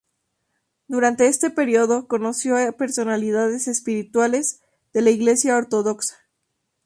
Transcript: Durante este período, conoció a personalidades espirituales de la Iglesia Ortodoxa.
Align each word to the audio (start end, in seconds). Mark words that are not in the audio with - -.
Durante 0.87 1.27
este 1.27 1.51
período, 1.51 2.07
conoció 2.07 2.57
a 2.57 2.71
personalidades 2.71 3.67
espirituales 3.67 4.63
de 4.93 5.01
la 5.03 5.11
Iglesia 5.11 5.55
Ortodoxa. 5.55 6.17